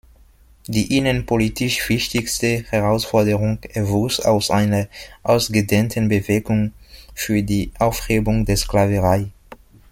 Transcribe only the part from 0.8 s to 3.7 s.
innenpolitisch wichtigste Herausforderung